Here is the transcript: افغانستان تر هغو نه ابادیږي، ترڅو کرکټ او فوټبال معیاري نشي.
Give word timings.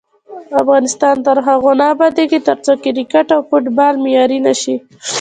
افغانستان 0.61 1.15
تر 1.25 1.37
هغو 1.47 1.71
نه 1.79 1.85
ابادیږي، 1.93 2.39
ترڅو 2.47 2.73
کرکټ 2.83 3.27
او 3.35 3.41
فوټبال 3.49 3.93
معیاري 4.03 4.39
نشي. 4.47 4.75